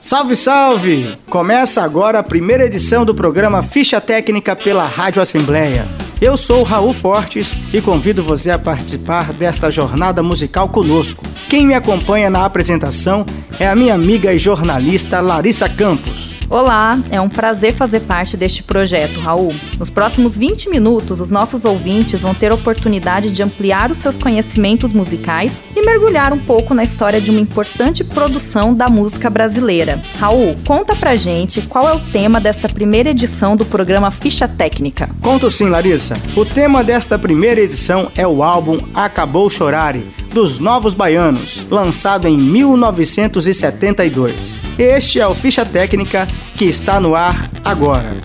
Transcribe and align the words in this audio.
Salve, 0.00 0.36
salve! 0.36 1.18
Começa 1.28 1.82
agora 1.82 2.18
a 2.18 2.22
primeira 2.22 2.64
edição 2.64 3.04
do 3.04 3.14
programa 3.14 3.62
Ficha 3.62 4.00
Técnica 4.00 4.56
pela 4.56 4.86
Rádio 4.86 5.20
Assembleia. 5.20 5.88
Eu 6.20 6.36
sou 6.36 6.62
Raul 6.62 6.92
Fortes 6.92 7.56
e 7.72 7.80
convido 7.80 8.22
você 8.22 8.50
a 8.50 8.58
participar 8.58 9.32
desta 9.32 9.70
jornada 9.70 10.22
musical 10.22 10.68
conosco. 10.68 11.24
Quem 11.48 11.66
me 11.66 11.74
acompanha 11.74 12.30
na 12.30 12.44
apresentação 12.44 13.26
é 13.58 13.68
a 13.68 13.76
minha 13.76 13.94
amiga 13.94 14.32
e 14.32 14.38
jornalista 14.38 15.20
Larissa 15.20 15.68
Campos. 15.68 16.37
Olá, 16.50 16.98
é 17.10 17.20
um 17.20 17.28
prazer 17.28 17.74
fazer 17.74 18.00
parte 18.00 18.34
deste 18.34 18.62
projeto, 18.62 19.20
Raul. 19.20 19.54
Nos 19.78 19.90
próximos 19.90 20.34
20 20.38 20.70
minutos, 20.70 21.20
os 21.20 21.28
nossos 21.28 21.66
ouvintes 21.66 22.22
vão 22.22 22.32
ter 22.32 22.50
a 22.50 22.54
oportunidade 22.54 23.30
de 23.30 23.42
ampliar 23.42 23.90
os 23.90 23.98
seus 23.98 24.16
conhecimentos 24.16 24.90
musicais 24.90 25.60
e 25.76 25.84
mergulhar 25.84 26.32
um 26.32 26.38
pouco 26.38 26.72
na 26.72 26.82
história 26.82 27.20
de 27.20 27.30
uma 27.30 27.38
importante 27.38 28.02
produção 28.02 28.72
da 28.72 28.88
música 28.88 29.28
brasileira. 29.28 30.02
Raul, 30.18 30.56
conta 30.66 30.96
pra 30.96 31.16
gente 31.16 31.60
qual 31.60 31.86
é 31.86 31.92
o 31.92 32.00
tema 32.00 32.40
desta 32.40 32.66
primeira 32.66 33.10
edição 33.10 33.54
do 33.54 33.66
programa 33.66 34.10
Ficha 34.10 34.48
Técnica. 34.48 35.10
Conto 35.20 35.50
sim, 35.50 35.68
Larissa. 35.68 36.16
O 36.34 36.46
tema 36.46 36.82
desta 36.82 37.18
primeira 37.18 37.60
edição 37.60 38.10
é 38.16 38.26
o 38.26 38.42
álbum 38.42 38.80
Acabou 38.94 39.50
Chorare, 39.50 40.06
dos 40.32 40.58
Novos 40.58 40.94
Baianos, 40.94 41.62
lançado 41.70 42.26
em 42.26 42.36
1972. 42.36 44.60
Este 44.78 45.20
é 45.20 45.26
o 45.26 45.34
Ficha 45.34 45.64
Técnica 45.64 46.28
que 46.56 46.64
está 46.64 47.00
no 47.00 47.14
ar 47.14 47.48
agora. 47.64 48.16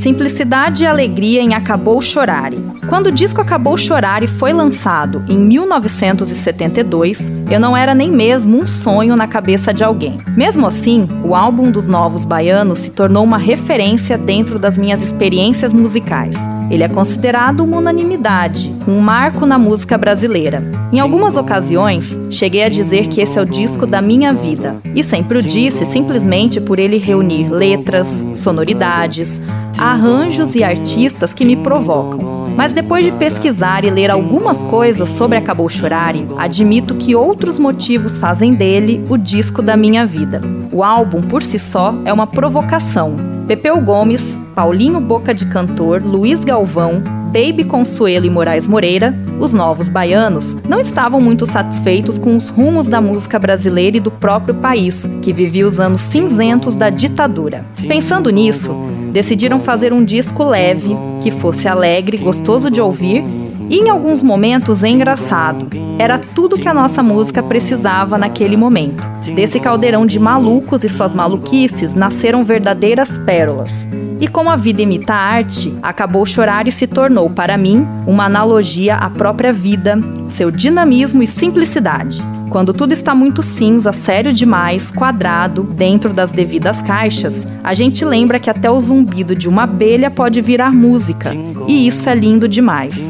Simplicidade 0.00 0.82
e 0.82 0.86
alegria 0.86 1.42
em 1.42 1.52
Acabou 1.52 2.00
Chorare. 2.00 2.58
Quando 2.88 3.08
o 3.08 3.12
disco 3.12 3.42
Acabou 3.42 3.76
Chorare 3.76 4.26
foi 4.26 4.50
lançado 4.50 5.22
em 5.28 5.36
1972, 5.36 7.30
eu 7.50 7.60
não 7.60 7.76
era 7.76 7.94
nem 7.94 8.10
mesmo 8.10 8.62
um 8.62 8.66
sonho 8.66 9.14
na 9.14 9.26
cabeça 9.26 9.74
de 9.74 9.84
alguém. 9.84 10.18
Mesmo 10.34 10.66
assim, 10.66 11.06
o 11.22 11.34
álbum 11.34 11.70
dos 11.70 11.86
Novos 11.86 12.24
Baianos 12.24 12.78
se 12.78 12.90
tornou 12.92 13.22
uma 13.22 13.36
referência 13.36 14.16
dentro 14.16 14.58
das 14.58 14.78
minhas 14.78 15.02
experiências 15.02 15.74
musicais. 15.74 16.34
Ele 16.70 16.84
é 16.84 16.88
considerado 16.88 17.60
uma 17.60 17.78
unanimidade, 17.78 18.72
um 18.86 19.00
marco 19.00 19.44
na 19.44 19.58
música 19.58 19.98
brasileira. 19.98 20.62
Em 20.92 21.00
algumas 21.00 21.36
ocasiões, 21.36 22.16
cheguei 22.30 22.62
a 22.62 22.68
dizer 22.68 23.08
que 23.08 23.20
esse 23.20 23.36
é 23.38 23.42
o 23.42 23.44
disco 23.44 23.84
da 23.86 24.00
minha 24.00 24.32
vida. 24.32 24.76
E 24.94 25.02
sempre 25.02 25.38
o 25.38 25.42
disse 25.42 25.84
simplesmente 25.84 26.60
por 26.60 26.78
ele 26.78 26.96
reunir 26.96 27.48
letras, 27.48 28.24
sonoridades, 28.34 29.40
arranjos 29.80 30.54
e 30.54 30.62
artistas 30.62 31.32
que 31.32 31.44
me 31.44 31.56
provocam. 31.56 32.50
Mas 32.54 32.72
depois 32.72 33.04
de 33.04 33.12
pesquisar 33.12 33.84
e 33.84 33.90
ler 33.90 34.10
algumas 34.10 34.60
coisas 34.62 35.08
sobre 35.08 35.38
Acabou 35.38 35.68
Chorare, 35.68 36.26
admito 36.36 36.94
que 36.94 37.16
outros 37.16 37.58
motivos 37.58 38.18
fazem 38.18 38.52
dele 38.52 39.02
o 39.08 39.16
disco 39.16 39.62
da 39.62 39.76
minha 39.76 40.04
vida. 40.04 40.42
O 40.70 40.84
álbum, 40.84 41.22
por 41.22 41.42
si 41.42 41.58
só, 41.58 41.94
é 42.04 42.12
uma 42.12 42.26
provocação. 42.26 43.16
Pepeu 43.46 43.80
Gomes, 43.80 44.38
Paulinho 44.54 45.00
Boca 45.00 45.32
de 45.32 45.46
Cantor, 45.46 46.02
Luiz 46.04 46.44
Galvão, 46.44 47.02
Baby 47.32 47.64
Consuelo 47.64 48.26
e 48.26 48.30
Moraes 48.30 48.66
Moreira, 48.66 49.14
os 49.38 49.52
novos 49.52 49.88
baianos, 49.88 50.56
não 50.68 50.80
estavam 50.80 51.20
muito 51.20 51.46
satisfeitos 51.46 52.18
com 52.18 52.36
os 52.36 52.48
rumos 52.48 52.88
da 52.88 53.00
música 53.00 53.38
brasileira 53.38 53.96
e 53.96 54.00
do 54.00 54.10
próprio 54.10 54.54
país, 54.56 55.08
que 55.22 55.32
vivia 55.32 55.66
os 55.66 55.78
anos 55.78 56.00
cinzentos 56.00 56.74
da 56.74 56.90
ditadura. 56.90 57.64
Pensando 57.86 58.30
nisso, 58.30 58.74
decidiram 59.10 59.60
fazer 59.60 59.92
um 59.92 60.04
disco 60.04 60.44
leve, 60.44 60.96
que 61.22 61.30
fosse 61.30 61.68
alegre, 61.68 62.16
gostoso 62.18 62.70
de 62.70 62.80
ouvir 62.80 63.24
e 63.70 63.76
em 63.76 63.88
alguns 63.88 64.20
momentos 64.20 64.82
engraçado. 64.82 65.68
Era 65.96 66.18
tudo 66.18 66.58
que 66.58 66.68
a 66.68 66.74
nossa 66.74 67.02
música 67.02 67.40
precisava 67.40 68.18
naquele 68.18 68.56
momento. 68.56 69.02
Desse 69.34 69.60
caldeirão 69.60 70.04
de 70.04 70.18
malucos 70.18 70.82
e 70.82 70.88
suas 70.88 71.14
maluquices 71.14 71.94
nasceram 71.94 72.42
verdadeiras 72.42 73.16
pérolas. 73.18 73.86
E 74.20 74.26
como 74.28 74.50
a 74.50 74.56
vida 74.56 74.82
imita 74.82 75.14
a 75.14 75.18
arte, 75.18 75.72
acabou 75.82 76.26
chorar 76.26 76.66
e 76.66 76.72
se 76.72 76.86
tornou, 76.86 77.30
para 77.30 77.56
mim, 77.56 77.86
uma 78.06 78.24
analogia 78.24 78.96
à 78.96 79.08
própria 79.08 79.52
vida, 79.52 79.98
seu 80.28 80.50
dinamismo 80.50 81.22
e 81.22 81.26
simplicidade. 81.26 82.22
Quando 82.50 82.74
tudo 82.74 82.92
está 82.92 83.14
muito 83.14 83.42
cinza, 83.42 83.92
sério 83.92 84.32
demais, 84.32 84.90
quadrado, 84.90 85.62
dentro 85.62 86.12
das 86.12 86.32
devidas 86.32 86.82
caixas, 86.82 87.46
a 87.62 87.72
gente 87.72 88.04
lembra 88.04 88.40
que 88.40 88.50
até 88.50 88.68
o 88.68 88.80
zumbido 88.80 89.36
de 89.36 89.48
uma 89.48 89.62
abelha 89.62 90.10
pode 90.10 90.40
virar 90.40 90.72
música. 90.72 91.32
E 91.68 91.86
isso 91.86 92.08
é 92.08 92.14
lindo 92.14 92.48
demais. 92.48 93.00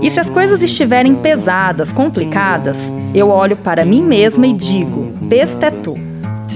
E 0.00 0.10
se 0.10 0.20
as 0.20 0.30
coisas 0.30 0.62
estiverem 0.62 1.14
pesadas, 1.16 1.92
complicadas, 1.92 2.76
eu 3.14 3.28
olho 3.28 3.56
para 3.56 3.84
mim 3.84 4.02
mesma 4.02 4.46
e 4.46 4.52
digo: 4.52 5.12
besta 5.20 5.66
é 5.66 5.70
tu. 5.70 5.96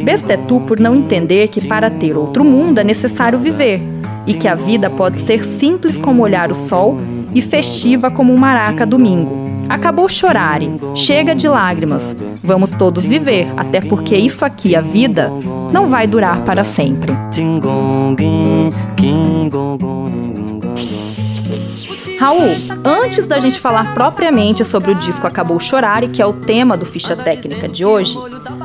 Besta 0.02 0.32
é 0.32 0.36
tu 0.36 0.60
por 0.60 0.80
não 0.80 0.94
entender 0.94 1.48
que 1.48 1.66
para 1.66 1.90
ter 1.90 2.16
outro 2.16 2.44
mundo 2.44 2.78
é 2.78 2.84
necessário 2.84 3.38
viver, 3.38 3.80
e 4.26 4.34
que 4.34 4.48
a 4.48 4.54
vida 4.54 4.88
pode 4.88 5.20
ser 5.20 5.44
simples 5.44 5.98
como 5.98 6.22
olhar 6.22 6.50
o 6.50 6.54
sol 6.54 6.98
e 7.34 7.42
festiva 7.42 8.10
como 8.10 8.32
um 8.32 8.38
maraca 8.38 8.86
domingo. 8.86 9.42
Acabou 9.68 10.08
chorare, 10.08 10.70
chega 10.94 11.34
de 11.34 11.48
lágrimas. 11.48 12.14
Vamos 12.42 12.70
todos 12.72 13.06
viver, 13.06 13.48
até 13.56 13.80
porque 13.80 14.16
isso 14.16 14.44
aqui, 14.44 14.74
a 14.76 14.80
vida, 14.80 15.30
não 15.72 15.86
vai 15.86 16.06
durar 16.06 16.42
para 16.42 16.64
sempre. 16.64 17.12
Raul, 22.22 22.56
antes 22.84 23.26
da 23.26 23.40
gente 23.40 23.58
falar 23.58 23.94
propriamente 23.94 24.64
sobre 24.64 24.92
o 24.92 24.94
disco 24.94 25.26
Acabou 25.26 25.58
Chorare, 25.58 26.06
que 26.06 26.22
é 26.22 26.26
o 26.26 26.32
tema 26.32 26.76
do 26.76 26.86
Ficha 26.86 27.16
Técnica 27.16 27.66
de 27.66 27.84
hoje, 27.84 28.16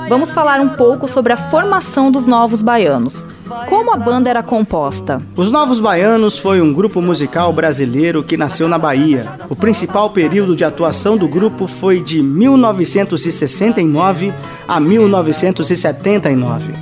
vamos 0.08 0.30
falar 0.30 0.62
um 0.62 0.70
pouco 0.70 1.08
sobre 1.08 1.34
a 1.34 1.38
formação 1.38 2.12
dos 2.12 2.28
Novos 2.28 2.62
Baianos. 2.62 3.26
Como 3.68 3.92
a 3.92 3.98
banda 3.98 4.30
era 4.30 4.44
composta? 4.44 5.20
Os 5.36 5.52
Novos 5.52 5.80
Baianos 5.80 6.38
foi 6.38 6.62
um 6.62 6.72
grupo 6.72 7.02
musical 7.02 7.52
brasileiro 7.52 8.22
que 8.22 8.38
nasceu 8.38 8.68
na 8.68 8.78
Bahia. 8.78 9.28
O 9.50 9.56
principal 9.56 10.12
período 10.12 10.56
de 10.56 10.64
atuação 10.64 11.18
do 11.18 11.28
grupo 11.28 11.66
foi 11.66 12.00
de 12.00 12.22
1969 12.22 14.32
a 14.68 14.80
1979. 14.80 16.74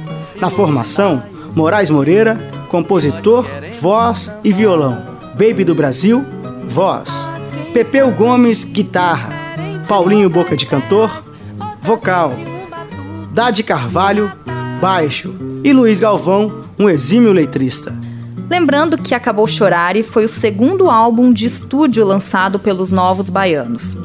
Na 0.42 0.50
formação, 0.50 1.24
Moraes 1.56 1.90
Moreira, 1.90 2.38
compositor, 2.68 3.46
voz 3.80 4.30
e 4.44 4.52
violão. 4.52 5.16
Baby 5.38 5.64
do 5.64 5.76
Brasil, 5.76 6.26
voz. 6.68 7.30
Pepeu 7.74 8.12
Gomes, 8.12 8.64
guitarra. 8.64 9.34
Paulinho 9.88 10.30
Boca 10.30 10.58
de 10.58 10.66
Cantor, 10.66 11.24
vocal. 11.82 12.32
Dade 13.32 13.64
Carvalho, 13.64 14.32
baixo. 14.82 15.36
E 15.64 15.72
Luiz 15.72 16.00
Galvão, 16.00 16.66
um 16.78 16.90
exímio 16.90 17.32
letrista. 17.32 17.94
Lembrando 18.50 18.98
que 18.98 19.16
Acabou 19.16 19.48
Chorare 19.48 20.04
foi 20.04 20.26
o 20.26 20.30
segundo 20.30 20.90
álbum 20.90 21.32
de 21.34 21.46
estúdio 21.46 22.06
lançado 22.06 22.60
pelos 22.60 22.92
Novos 22.92 23.30
Baianos. 23.30 23.98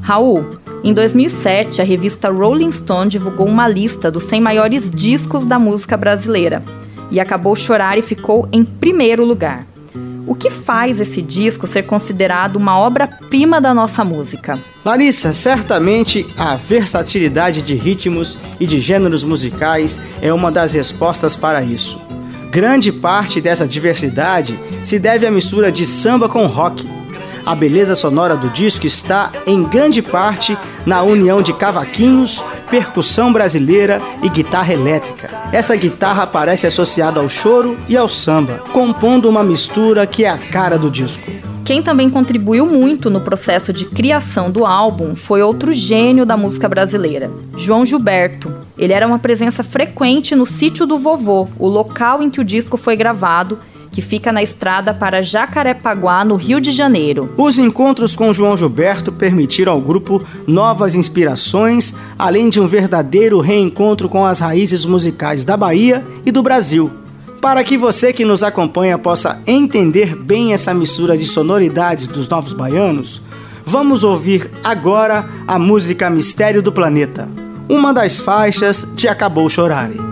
Raul, 0.00 0.58
em 0.82 0.92
2007, 0.92 1.80
a 1.80 1.84
revista 1.84 2.30
Rolling 2.30 2.72
Stone 2.72 3.10
divulgou 3.10 3.46
uma 3.46 3.68
lista 3.68 4.10
dos 4.10 4.24
100 4.24 4.40
maiores 4.40 4.90
discos 4.90 5.44
da 5.44 5.58
música 5.58 5.96
brasileira 5.96 6.62
e 7.12 7.20
Acabou 7.20 7.54
Chorare 7.54 8.00
ficou 8.00 8.48
em 8.50 8.64
primeiro 8.64 9.24
lugar. 9.24 9.66
O 10.26 10.34
que 10.34 10.50
faz 10.50 11.00
esse 11.00 11.20
disco 11.20 11.66
ser 11.66 11.82
considerado 11.82 12.56
uma 12.56 12.78
obra-prima 12.78 13.60
da 13.60 13.74
nossa 13.74 14.04
música? 14.04 14.58
Larissa, 14.84 15.34
certamente 15.34 16.26
a 16.36 16.54
versatilidade 16.54 17.60
de 17.60 17.74
ritmos 17.74 18.38
e 18.60 18.66
de 18.66 18.78
gêneros 18.78 19.24
musicais 19.24 20.00
é 20.20 20.32
uma 20.32 20.52
das 20.52 20.72
respostas 20.72 21.34
para 21.34 21.62
isso. 21.62 22.00
Grande 22.50 22.92
parte 22.92 23.40
dessa 23.40 23.66
diversidade 23.66 24.58
se 24.84 24.98
deve 24.98 25.26
à 25.26 25.30
mistura 25.30 25.72
de 25.72 25.84
samba 25.86 26.28
com 26.28 26.46
rock. 26.46 26.88
A 27.44 27.54
beleza 27.54 27.96
sonora 27.96 28.36
do 28.36 28.48
disco 28.50 28.86
está, 28.86 29.32
em 29.46 29.64
grande 29.64 30.00
parte, 30.00 30.56
na 30.86 31.02
união 31.02 31.42
de 31.42 31.52
cavaquinhos, 31.52 32.44
percussão 32.72 33.30
brasileira 33.30 34.00
e 34.22 34.30
guitarra 34.30 34.72
elétrica. 34.72 35.28
Essa 35.52 35.76
guitarra 35.76 36.22
aparece 36.22 36.66
associada 36.66 37.20
ao 37.20 37.28
choro 37.28 37.76
e 37.86 37.98
ao 37.98 38.08
samba, 38.08 38.62
compondo 38.72 39.28
uma 39.28 39.44
mistura 39.44 40.06
que 40.06 40.24
é 40.24 40.30
a 40.30 40.38
cara 40.38 40.78
do 40.78 40.90
disco. 40.90 41.30
Quem 41.66 41.82
também 41.82 42.08
contribuiu 42.08 42.64
muito 42.64 43.10
no 43.10 43.20
processo 43.20 43.74
de 43.74 43.84
criação 43.84 44.50
do 44.50 44.64
álbum 44.64 45.14
foi 45.14 45.42
outro 45.42 45.74
gênio 45.74 46.24
da 46.24 46.34
música 46.34 46.66
brasileira, 46.66 47.30
João 47.58 47.84
Gilberto. 47.84 48.50
Ele 48.78 48.94
era 48.94 49.06
uma 49.06 49.18
presença 49.18 49.62
frequente 49.62 50.34
no 50.34 50.46
sítio 50.46 50.86
do 50.86 50.98
vovô, 50.98 51.48
o 51.58 51.68
local 51.68 52.22
em 52.22 52.30
que 52.30 52.40
o 52.40 52.44
disco 52.44 52.78
foi 52.78 52.96
gravado, 52.96 53.58
que 53.92 54.02
fica 54.02 54.32
na 54.32 54.42
estrada 54.42 54.92
para 54.92 55.22
Jacarepaguá, 55.22 56.24
no 56.24 56.34
Rio 56.34 56.60
de 56.60 56.72
Janeiro. 56.72 57.30
Os 57.36 57.58
encontros 57.58 58.16
com 58.16 58.32
João 58.32 58.56
Gilberto 58.56 59.12
permitiram 59.12 59.72
ao 59.72 59.80
grupo 59.80 60.24
novas 60.46 60.94
inspirações, 60.94 61.94
além 62.18 62.48
de 62.48 62.58
um 62.58 62.66
verdadeiro 62.66 63.38
reencontro 63.40 64.08
com 64.08 64.24
as 64.24 64.40
raízes 64.40 64.84
musicais 64.84 65.44
da 65.44 65.56
Bahia 65.56 66.04
e 66.26 66.32
do 66.32 66.42
Brasil. 66.42 66.90
Para 67.40 67.62
que 67.62 67.76
você 67.76 68.12
que 68.12 68.24
nos 68.24 68.42
acompanha 68.42 68.96
possa 68.96 69.40
entender 69.46 70.16
bem 70.16 70.52
essa 70.52 70.72
mistura 70.72 71.16
de 71.16 71.26
sonoridades 71.26 72.08
dos 72.08 72.28
novos 72.28 72.52
baianos, 72.52 73.20
Vamos 73.64 74.02
ouvir 74.02 74.50
agora 74.62 75.28
a 75.46 75.58
música 75.58 76.10
Mistério 76.10 76.62
do 76.62 76.72
Planeta, 76.72 77.28
uma 77.68 77.92
das 77.92 78.20
faixas 78.20 78.86
de 78.94 79.08
Acabou 79.08 79.48
Chorare. 79.48 80.11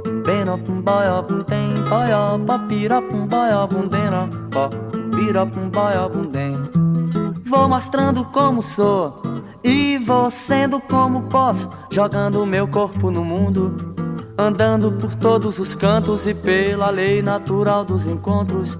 benopum 0.31 0.81
boiopum 0.81 1.43
tem, 1.43 1.73
boiopó, 1.89 2.57
piropum 2.59 3.27
boiopum 3.27 3.87
denopó, 3.89 4.69
piropum 5.13 5.69
boiopum 5.69 6.25
tem. 6.31 6.57
Vou 7.43 7.67
mostrando 7.67 8.23
como 8.23 8.61
sou 8.61 9.21
e 9.61 9.97
vou 9.97 10.31
sendo 10.31 10.79
como 10.79 11.23
posso, 11.23 11.69
jogando 11.89 12.45
meu 12.45 12.65
corpo 12.65 13.11
no 13.11 13.25
mundo, 13.25 13.93
andando 14.37 14.93
por 14.93 15.13
todos 15.15 15.59
os 15.59 15.75
cantos 15.75 16.25
e 16.25 16.33
pela 16.33 16.89
lei 16.89 17.21
natural 17.21 17.83
dos 17.83 18.07
encontros. 18.07 18.79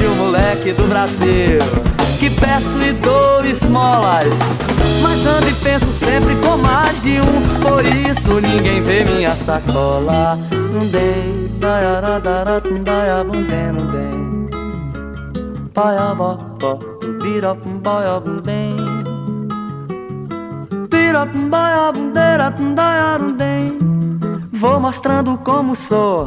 de 0.00 0.06
um 0.06 0.14
moleque 0.16 0.72
do 0.72 0.88
Brasil. 0.88 1.58
Que 2.18 2.30
peço 2.30 2.78
e 2.82 2.92
dou 2.94 3.44
esmolas, 3.44 4.34
mas 5.02 5.24
ando 5.24 5.48
e 5.48 5.54
penso 5.54 5.90
sempre 5.92 6.34
com 6.36 6.56
mais 6.56 7.02
de 7.02 7.20
um. 7.20 7.60
Por 7.62 7.84
isso 7.84 8.40
ninguém 8.40 8.82
vê 8.82 9.04
minha 9.04 9.34
sacola. 9.36 10.38
Não 10.72 10.86
dei, 10.86 11.50
daiaradara, 11.58 12.60
daiabundem, 12.60 13.72
não 13.72 13.86
dei. 13.86 14.10
Paiabó, 15.72 16.38
Vou 24.52 24.78
mostrando 24.78 25.38
como 25.38 25.74
sou 25.74 26.26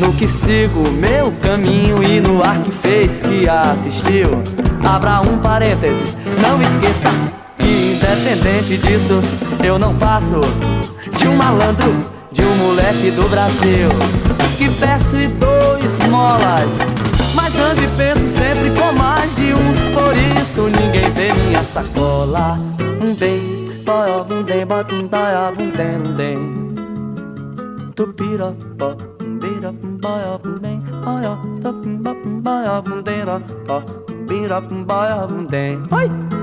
No 0.00 0.14
que 0.14 0.26
sigo 0.26 0.90
meu 0.92 1.30
caminho 1.42 2.02
e 2.02 2.20
no 2.20 2.42
ar 2.42 2.58
que 2.62 2.72
fez 2.72 3.20
que 3.20 3.46
assistiu. 3.46 4.30
Abra 4.82 5.20
um 5.20 5.36
parênteses, 5.40 6.16
não 6.40 6.58
esqueça. 6.62 7.10
Que 7.58 7.96
independente 7.96 8.78
disso 8.78 9.20
Eu 9.62 9.78
não 9.78 9.94
passo 9.96 10.40
de 11.18 11.28
um 11.28 11.36
malandro 11.36 11.92
de 12.32 12.42
um 12.42 12.56
moleque 12.56 13.10
do 13.10 13.28
Brasil. 13.28 13.90
Que 14.56 14.70
peço 14.80 15.18
e 15.18 15.28
dou 15.28 15.78
esmolas, 15.84 16.78
mas 17.34 17.54
ando 17.60 17.82
e 17.82 17.88
penso 17.98 18.26
sempre 18.26 18.70
com 18.70 18.92
mais 18.94 19.36
de 19.36 19.52
um. 19.52 19.92
Por 19.92 20.16
isso 20.40 20.62
ninguém 20.62 21.10
vê 21.10 21.30
minha 21.34 21.62
sacola. 21.62 22.58
Um 23.06 23.14
bem, 23.14 23.82
boia, 23.84 24.22
um 24.22 24.42
bem, 24.42 24.64
bota 24.64 24.94
um 24.94 25.06
daia, 25.06 25.52
um 25.52 25.70
dem, 25.70 25.98
um 27.98 29.09
by 30.00 30.22
up 30.22 30.44
and 30.44 30.62
day, 30.62 30.76
by 31.04 31.24
up, 31.24 31.44
up 31.64 31.74
and 31.84 32.06
up 32.06 32.16
and 32.24 32.42
by 32.42 32.64
up 32.64 32.86
and 32.86 33.04
day, 33.04 33.20
up, 33.20 34.06
beat 34.28 34.50
up 34.50 34.70
and 34.70 34.86
by 34.86 35.08
up 35.08 35.30
and. 35.50 35.76
Hi! 35.90 36.39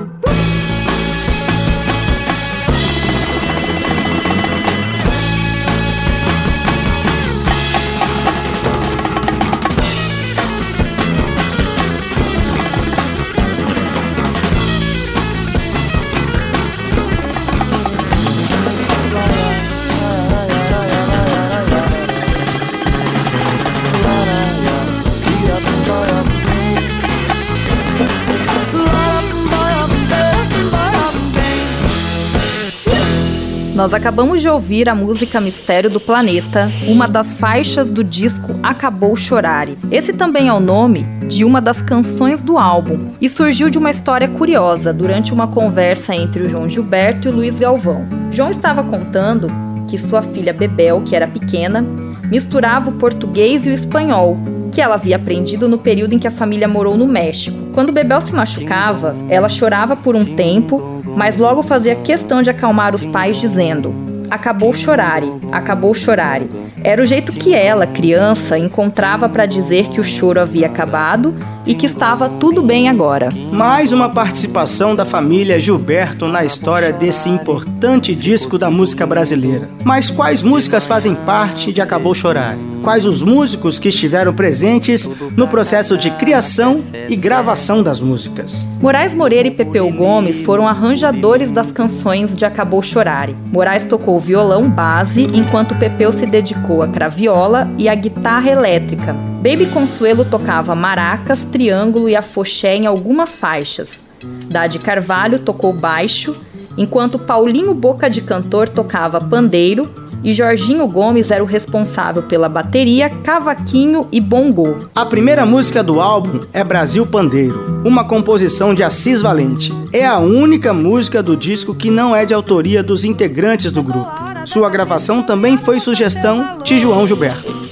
Nós 33.78 33.94
acabamos 33.94 34.42
de 34.42 34.50
ouvir 34.50 34.90
a 34.90 34.96
música 34.96 35.40
Mistério 35.40 35.88
do 35.88 36.00
Planeta, 36.00 36.72
uma 36.88 37.08
das 37.08 37.38
faixas 37.38 37.92
do 37.92 38.04
disco 38.04 38.60
Acabou 38.64 39.16
Chorare. 39.16 39.78
Esse 39.92 40.14
também 40.14 40.48
é 40.48 40.54
o 40.54 40.60
nome 40.60 41.04
de 41.28 41.46
uma 41.46 41.62
das 41.62 41.80
canções 41.80 42.42
do 42.42 42.58
álbum 42.58 43.12
e 43.22 43.30
surgiu 43.30 43.70
de 43.70 43.78
uma 43.78 43.92
história 43.92 44.28
curiosa 44.28 44.92
durante 44.92 45.32
uma 45.32 45.46
conversa 45.46 46.16
entre 46.16 46.42
o 46.42 46.50
João 46.50 46.68
Gilberto 46.68 47.28
e 47.28 47.32
o 47.32 47.36
Luiz 47.36 47.60
Galvão. 47.60 48.04
João 48.32 48.50
estava 48.50 48.84
contando 48.84 49.48
que 49.88 50.00
sua 50.00 50.24
filha 50.24 50.52
Bebel, 50.52 51.04
que 51.06 51.16
era 51.16 51.28
pequena, 51.28 51.86
misturava 52.32 52.90
o 52.90 52.94
português 52.94 53.68
e 53.68 53.70
o 53.70 53.74
espanhol, 53.74 54.40
que 54.72 54.82
ela 54.82 54.96
havia 54.96 55.18
aprendido 55.18 55.70
no 55.70 55.78
período 55.78 56.14
em 56.14 56.20
que 56.20 56.28
a 56.28 56.32
família 56.32 56.68
morou 56.68 56.98
no 56.98 57.06
México. 57.06 57.56
Quando 57.74 57.92
Bebel 57.92 58.22
se 58.22 58.34
machucava, 58.34 59.16
ela 59.30 59.48
chorava 59.48 59.96
por 59.96 60.16
um 60.16 60.26
tempo 60.26 60.97
mas 61.18 61.38
logo 61.38 61.64
fazia 61.64 61.96
questão 61.96 62.44
de 62.44 62.52
acalmar 62.52 62.94
os 62.94 63.04
pais, 63.04 63.38
dizendo: 63.38 63.92
Acabou 64.30 64.72
chorare, 64.72 65.34
acabou 65.52 65.96
chorare. 65.96 66.48
Era 66.84 67.02
o 67.02 67.06
jeito 67.08 67.32
que 67.32 67.56
ela, 67.56 67.88
criança, 67.88 68.56
encontrava 68.56 69.28
para 69.28 69.48
dizer 69.48 69.88
que 69.88 70.00
o 70.00 70.04
choro 70.04 70.40
havia 70.40 70.68
acabado 70.68 71.34
e 71.66 71.74
que 71.74 71.88
estava 71.88 72.30
tudo 72.30 72.62
bem 72.62 72.88
agora. 72.88 73.30
Mais 73.52 73.92
uma 73.92 74.10
participação 74.10 74.96
da 74.96 75.06
família 75.06 75.60
Gilberto 75.60 76.28
na 76.28 76.46
história 76.46 76.94
desse 76.94 77.30
importante 77.30 78.14
disco 78.14 78.58
da 78.60 78.70
música 78.70 79.08
brasileira. 79.08 79.68
Mas 79.84 80.12
quais 80.12 80.44
músicas 80.44 80.86
fazem 80.86 81.16
parte 81.16 81.74
de 81.74 81.82
Acabou 81.82 82.14
Chorar? 82.14 82.56
Quais 82.88 83.06
os 83.06 83.22
músicos 83.22 83.78
que 83.78 83.90
estiveram 83.90 84.34
presentes 84.34 85.10
no 85.36 85.50
processo 85.50 85.98
de 85.98 86.10
criação 86.12 86.82
e 87.10 87.18
gravação 87.18 87.84
das 87.84 88.00
músicas? 88.00 88.66
Moraes 88.80 89.14
Moreira 89.14 89.50
e 89.50 89.52
Pepeu 89.52 89.92
Gomes 89.92 90.42
foram 90.42 90.66
arranjadores 90.66 91.52
das 91.52 91.70
canções 91.70 92.34
de 92.34 92.46
Acabou 92.46 92.82
Chorare. 92.82 93.36
Moraes 93.52 93.84
tocou 93.84 94.18
violão 94.22 94.70
base, 94.70 95.24
enquanto 95.34 95.76
Pepeu 95.76 96.14
se 96.14 96.26
dedicou 96.26 96.82
à 96.82 96.88
craviola 96.88 97.70
e 97.78 97.90
à 97.90 97.94
guitarra 97.94 98.50
elétrica. 98.50 99.14
Baby 99.42 99.66
Consuelo 99.66 100.24
tocava 100.24 100.74
maracas, 100.74 101.44
triângulo 101.44 102.08
e 102.08 102.16
afoxé 102.16 102.78
em 102.78 102.86
algumas 102.86 103.36
faixas. 103.36 104.02
Dade 104.46 104.80
Carvalho 104.80 105.40
tocou 105.40 105.74
baixo, 105.74 106.34
enquanto 106.78 107.20
Paulinho 107.20 107.74
Boca 107.74 108.10
de 108.10 108.22
Cantor 108.22 108.70
tocava 108.70 109.20
pandeiro 109.20 110.07
e 110.24 110.34
Jorginho 110.34 110.88
Gomes 110.88 111.32
era 111.32 111.44
o 111.44 111.48
responsável 111.48 112.24
pela 112.24 112.50
bateria, 112.50 113.10
cavaquinho 113.10 114.08
e 114.12 114.20
bongô. 114.20 114.76
A 114.96 115.06
primeira 115.06 115.46
música 115.46 115.84
do 115.84 116.00
álbum 116.00 116.42
é 116.52 116.64
Brasil 116.64 117.06
Pandeiro, 117.06 117.82
uma 117.86 118.04
composição 118.04 118.74
de 118.74 118.84
Assis 118.84 119.22
Valente. 119.22 119.74
É 119.94 120.06
a 120.06 120.18
única 120.18 120.74
música 120.74 121.22
do 121.22 121.36
disco 121.36 121.76
que 121.76 121.90
não 121.90 122.16
é 122.16 122.26
de 122.26 122.34
autoria 122.34 122.84
dos 122.84 123.04
integrantes 123.04 123.72
do 123.74 123.84
grupo. 123.84 124.12
Sua 124.46 124.70
gravação 124.70 125.22
também 125.24 125.58
foi 125.58 125.80
sugestão 125.80 126.60
de 126.64 126.80
João 126.80 127.06
Gilberto. 127.06 127.68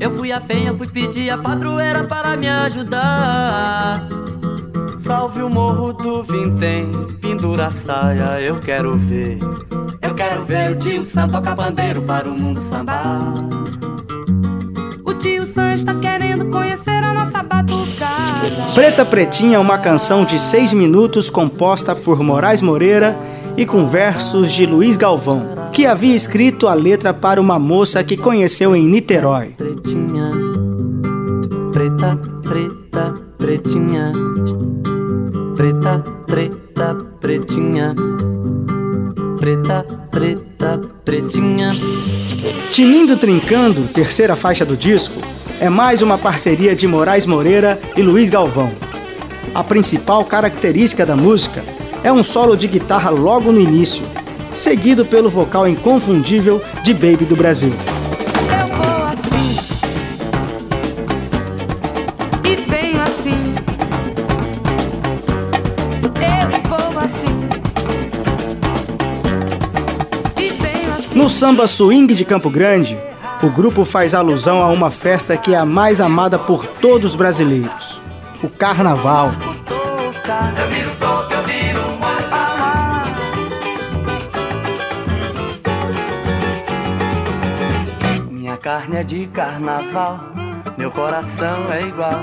Eu 0.00 0.10
fui 0.10 0.32
a 0.32 0.40
penha, 0.40 0.74
fui 0.74 0.88
pedir 0.88 1.30
a 1.30 1.38
padroeira 1.38 2.04
para 2.04 2.36
me 2.36 2.48
ajudar. 2.48 4.08
Salve 4.96 5.42
o 5.42 5.48
morro 5.48 5.92
do 5.92 6.22
Vintém, 6.22 6.86
pendura 7.20 7.66
a 7.66 7.70
saia, 7.70 8.40
eu 8.40 8.60
quero 8.60 8.96
ver. 8.96 9.38
Quero 10.22 10.44
ver 10.44 10.70
o 10.70 10.76
tio 10.76 11.04
Sam 11.04 11.28
tocar 11.28 11.56
bandeiro 11.56 12.00
para 12.00 12.28
o 12.28 12.32
mundo 12.32 12.60
sambar. 12.60 13.34
O 15.04 15.12
tio 15.14 15.44
Sam 15.44 15.74
está 15.74 15.96
querendo 15.96 16.46
conhecer 16.46 17.02
a 17.02 17.12
nossa 17.12 17.42
batucada. 17.42 18.72
Preta 18.72 19.04
Pretinha 19.04 19.56
é 19.56 19.58
uma 19.58 19.78
canção 19.78 20.24
de 20.24 20.38
seis 20.38 20.72
minutos 20.72 21.28
composta 21.28 21.96
por 21.96 22.22
Moraes 22.22 22.62
Moreira 22.62 23.16
e 23.56 23.66
com 23.66 23.84
versos 23.84 24.52
de 24.52 24.64
Luiz 24.64 24.96
Galvão, 24.96 25.42
que 25.72 25.86
havia 25.86 26.14
escrito 26.14 26.68
a 26.68 26.74
letra 26.74 27.12
para 27.12 27.40
uma 27.40 27.58
moça 27.58 28.04
que 28.04 28.16
conheceu 28.16 28.76
em 28.76 28.86
Niterói. 28.86 29.54
Pretinha, 29.56 30.30
preta, 31.72 32.16
preta, 32.42 33.14
pretinha, 33.38 34.12
preta, 35.56 35.98
preta, 36.28 36.94
pretinha, 37.20 37.92
preta, 39.42 39.84
preta, 40.08 40.80
pretinha. 41.04 41.72
Tinindo 42.70 43.16
Trincando, 43.16 43.88
terceira 43.88 44.36
faixa 44.36 44.64
do 44.64 44.76
disco, 44.76 45.20
é 45.58 45.68
mais 45.68 46.00
uma 46.00 46.16
parceria 46.16 46.76
de 46.76 46.86
Moraes 46.86 47.26
Moreira 47.26 47.76
e 47.96 48.02
Luiz 48.02 48.30
Galvão. 48.30 48.70
A 49.52 49.64
principal 49.64 50.24
característica 50.24 51.04
da 51.04 51.16
música 51.16 51.60
é 52.04 52.12
um 52.12 52.22
solo 52.22 52.56
de 52.56 52.68
guitarra 52.68 53.10
logo 53.10 53.50
no 53.50 53.60
início, 53.60 54.04
seguido 54.54 55.04
pelo 55.04 55.28
vocal 55.28 55.66
inconfundível 55.66 56.62
de 56.84 56.94
Baby 56.94 57.24
do 57.24 57.34
Brasil. 57.34 57.72
No 71.22 71.30
samba 71.30 71.68
swing 71.68 72.12
de 72.14 72.24
Campo 72.24 72.50
Grande, 72.50 72.98
o 73.44 73.48
grupo 73.48 73.84
faz 73.84 74.12
alusão 74.12 74.60
a 74.60 74.66
uma 74.66 74.90
festa 74.90 75.36
que 75.36 75.54
é 75.54 75.56
a 75.56 75.64
mais 75.64 76.00
amada 76.00 76.36
por 76.36 76.66
todos 76.66 77.12
os 77.12 77.16
brasileiros: 77.16 78.00
o 78.42 78.48
Carnaval. 78.48 79.30
Minha 88.28 88.56
carne 88.56 88.96
é 88.96 89.04
de 89.04 89.26
carnaval, 89.28 90.18
meu 90.76 90.90
coração 90.90 91.72
é 91.72 91.82
igual. 91.82 92.20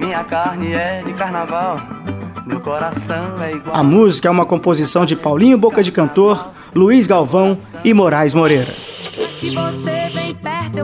Minha 0.00 0.24
carne 0.24 0.72
é 0.72 1.02
de 1.02 1.12
carnaval, 1.12 1.76
meu 2.46 2.60
coração 2.60 3.42
é 3.42 3.52
igual. 3.52 3.76
A 3.76 3.82
música 3.82 4.28
é 4.28 4.30
uma 4.30 4.46
composição 4.46 5.04
de 5.04 5.14
Paulinho 5.14 5.58
Boca 5.58 5.82
de 5.82 5.92
Cantor, 5.92 6.48
Luiz 6.74 7.06
Galvão 7.06 7.58
e 7.84 7.92
Moraes 7.92 8.34
Moreira. 8.34 8.74
Perto. 10.42 10.74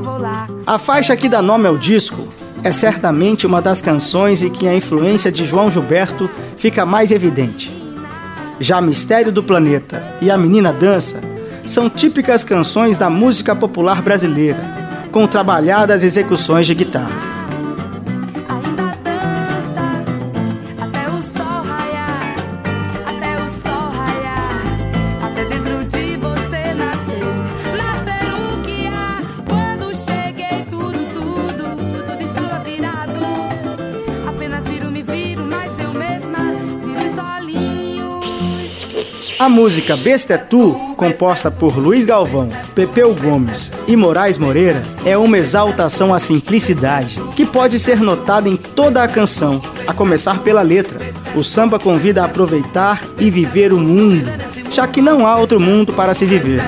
A 0.66 0.78
faixa 0.78 1.16
que 1.16 1.28
dá 1.28 1.42
nome 1.42 1.66
ao 1.66 1.76
disco 1.76 2.28
é 2.62 2.70
certamente 2.72 3.46
uma 3.46 3.60
das 3.60 3.80
canções 3.80 4.42
em 4.42 4.50
que 4.50 4.68
a 4.68 4.74
influência 4.74 5.32
de 5.32 5.44
João 5.44 5.70
Gilberto 5.70 6.30
fica 6.56 6.84
mais 6.84 7.10
evidente. 7.10 7.72
Já 8.60 8.80
Mistério 8.80 9.32
do 9.32 9.42
Planeta 9.42 10.16
e 10.20 10.30
A 10.30 10.36
Menina 10.36 10.72
Dança 10.72 11.20
são 11.64 11.88
típicas 11.88 12.44
canções 12.44 12.98
da 12.98 13.08
música 13.08 13.56
popular 13.56 14.02
brasileira, 14.02 14.60
com 15.10 15.26
trabalhadas 15.26 16.02
execuções 16.02 16.66
de 16.66 16.74
guitarra. 16.74 17.29
Música 39.60 39.94
Besta 39.94 40.32
é 40.32 40.38
Tu, 40.38 40.72
composta 40.96 41.50
por 41.50 41.76
Luiz 41.76 42.06
Galvão, 42.06 42.48
Pepeu 42.74 43.14
Gomes 43.14 43.70
e 43.86 43.94
Moraes 43.94 44.38
Moreira, 44.38 44.82
é 45.04 45.18
uma 45.18 45.36
exaltação 45.36 46.14
à 46.14 46.18
simplicidade, 46.18 47.20
que 47.36 47.44
pode 47.44 47.78
ser 47.78 48.00
notada 48.00 48.48
em 48.48 48.56
toda 48.56 49.02
a 49.02 49.08
canção, 49.08 49.60
a 49.86 49.92
começar 49.92 50.38
pela 50.38 50.62
letra. 50.62 51.00
O 51.36 51.44
samba 51.44 51.78
convida 51.78 52.22
a 52.22 52.24
aproveitar 52.24 53.02
e 53.18 53.28
viver 53.28 53.70
o 53.70 53.78
mundo, 53.78 54.30
já 54.72 54.88
que 54.88 55.02
não 55.02 55.26
há 55.26 55.36
outro 55.36 55.60
mundo 55.60 55.92
para 55.92 56.14
se 56.14 56.24
viver. 56.24 56.62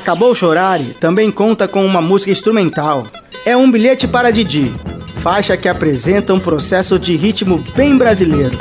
Acabou 0.00 0.34
Chorare 0.34 0.96
também 0.98 1.30
conta 1.30 1.68
com 1.68 1.84
uma 1.84 2.00
música 2.00 2.32
instrumental. 2.32 3.06
É 3.44 3.54
um 3.54 3.70
bilhete 3.70 4.08
para 4.08 4.30
Didi, 4.30 4.72
faixa 5.16 5.58
que 5.58 5.68
apresenta 5.68 6.32
um 6.32 6.40
processo 6.40 6.98
de 6.98 7.14
ritmo 7.16 7.62
bem 7.76 7.98
brasileiro. 7.98 8.58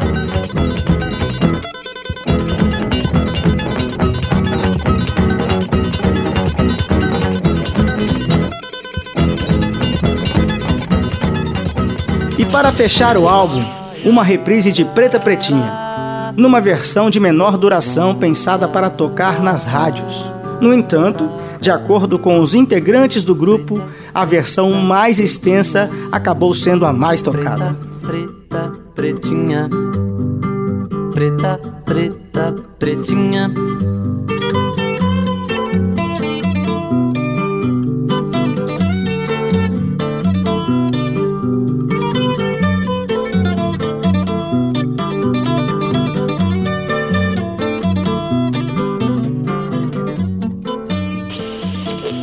E 12.38 12.46
para 12.52 12.74
fechar 12.74 13.18
o 13.18 13.30
álbum, 13.30 13.64
uma 14.04 14.26
reprise 14.26 14.74
de 14.74 14.84
Preta 14.84 15.22
Pretinha, 15.22 16.34
numa 16.36 16.60
versão 16.60 17.10
de 17.10 17.18
menor 17.18 17.58
duração 17.58 18.14
pensada 18.14 18.68
para 18.68 18.90
tocar 18.90 19.42
nas 19.42 19.64
rádios. 19.64 20.29
No 20.62 20.74
entanto, 20.74 21.30
de 21.60 21.72
acordo 21.72 22.18
com 22.18 22.40
os 22.40 22.54
integrantes 22.54 23.24
do 23.24 23.36
grupo, 23.36 23.82
a 24.14 24.26
versão 24.26 24.72
mais 24.74 25.20
extensa 25.20 25.90
acabou 26.12 26.54
sendo 26.54 26.86
a 26.86 26.94
mais 26.94 27.22
tocada. 27.22 27.76
Preta, 28.02 28.74
pretinha. 28.94 29.70
Preta, 31.14 31.60
preta, 31.86 32.56
pretinha. 32.78 33.52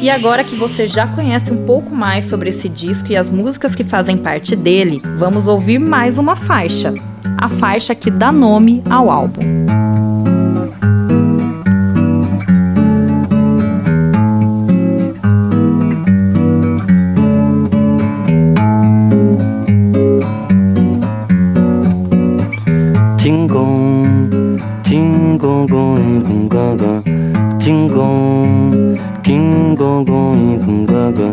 E 0.07 0.11
agora 0.11 0.45
que 0.45 0.55
você 0.55 0.87
já 0.87 1.05
conhece 1.09 1.51
um 1.51 1.67
pouco 1.67 1.93
mais 1.93 2.27
sobre 2.27 2.51
esse 2.51 2.69
disco 2.69 3.11
e 3.11 3.17
as 3.17 3.29
músicas 3.29 3.75
que 3.75 3.83
fazem 3.83 4.17
parte 4.17 4.55
dele, 4.55 5.03
vamos 5.19 5.49
ouvir 5.49 5.81
mais 5.81 6.17
uma 6.17 6.37
faixa. 6.37 6.95
A 7.37 7.49
faixa 7.49 7.93
que 7.93 8.09
dá 8.09 8.31
nome 8.31 8.85
ao 8.89 9.11
álbum. 9.11 9.66
King, 30.05 30.59
gong, 30.59 30.87
gaga. 30.87 31.31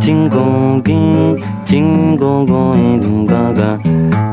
Tingong, 0.00 0.82
king, 0.82 1.38
tingong, 1.64 2.46
gong, 2.46 3.26
gaga. 3.26 3.78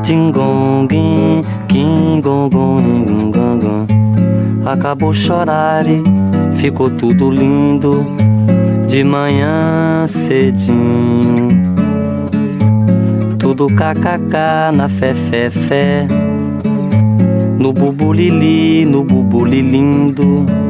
Tingong, 0.02 0.88
king, 0.88 1.44
king, 1.68 2.20
gong, 2.20 3.30
gaga. 3.30 3.86
Acabou 4.64 5.12
chorar, 5.12 5.84
ficou 6.56 6.90
tudo 6.90 7.30
lindo. 7.30 8.06
de 8.90 9.04
manhã 9.04 10.04
cedinho. 10.08 11.48
Tudo 13.38 13.68
kkk 13.68 14.34
na 14.74 14.88
fé, 14.88 15.14
fé, 15.14 15.48
fé. 15.48 16.08
No 17.56 17.72
bubulili, 17.72 18.84
no 18.84 19.04
bubulilindo. 19.04 20.24
No 20.24 20.69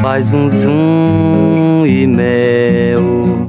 faz 0.00 0.32
um 0.34 0.48
zoom 0.48 1.84
e 1.86 2.06
mel. 2.06 3.46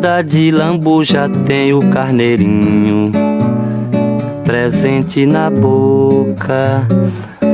Da 0.00 0.22
de 0.22 0.50
lambuja 0.50 1.28
tem 1.46 1.72
o 1.72 1.88
carneirinho 1.88 3.10
presente 4.44 5.24
na 5.24 5.48
boca, 5.48 6.86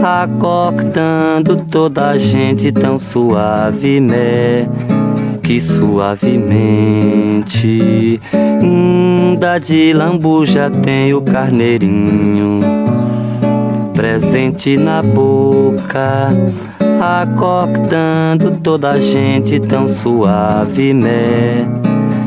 acordando 0.03 1.57
toda 1.57 2.09
a 2.11 2.19
gente 2.19 2.73
tão 2.73 2.99
suave, 2.99 4.01
né? 4.01 4.69
Que 5.43 5.61
suavemente. 5.61 6.61
Da 9.39 9.59
de 9.59 9.93
lambuja 9.93 10.69
tem 10.71 11.15
o 11.15 11.23
carneirinho 11.23 12.61
presente 14.01 14.79
na 14.79 15.03
boca, 15.03 16.31
acordando 17.21 18.53
toda 18.63 18.93
a 18.93 18.99
gente 18.99 19.61
tão 19.61 19.87
suave, 19.87 20.95
né? 20.95 21.69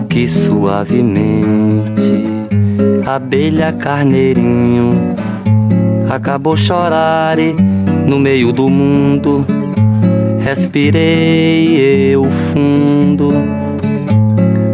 Que 0.07 0.27
suavemente, 0.27 2.27
abelha 3.07 3.73
carneirinho, 3.73 4.91
acabou 6.11 6.55
chorar 6.55 7.37
no 8.05 8.19
meio 8.19 8.51
do 8.51 8.69
mundo, 8.69 9.43
respirei 10.45 12.13
eu 12.13 12.29
fundo, 12.29 13.33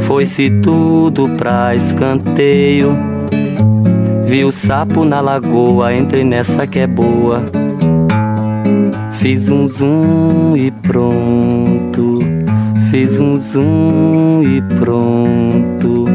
foi-se 0.01 0.49
tudo 0.49 1.29
pra 1.29 1.73
escanteio 1.73 3.18
Vi 4.29 4.45
o 4.45 4.51
sapo 4.51 5.03
na 5.03 5.21
lagoa, 5.21 5.91
entrei 5.91 6.23
nessa 6.23 6.67
que 6.67 6.77
é 6.77 6.85
boa. 6.85 7.41
Fiz 9.13 9.49
um 9.49 9.65
zoom 9.65 10.55
e 10.55 10.69
pronto. 10.69 12.19
Fiz 12.91 13.19
um 13.19 13.35
zoom 13.35 14.43
e 14.43 14.61
pronto. 14.77 16.05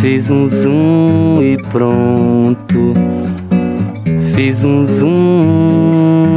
Fiz 0.00 0.30
um 0.30 0.46
zoom 0.46 1.42
e 1.42 1.62
pronto. 1.64 2.94
Fiz 4.34 4.64
um 4.64 4.86
zoom. 4.86 6.35